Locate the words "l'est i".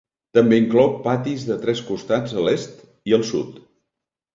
2.49-3.19